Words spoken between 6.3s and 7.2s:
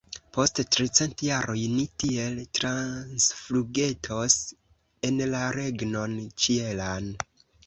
ĉielan!